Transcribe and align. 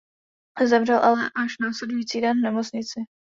Zemřel 0.65 1.03
ale 1.03 1.29
až 1.35 1.57
následující 1.59 2.21
den 2.21 2.37
v 2.39 2.43
nemocnici. 2.43 2.99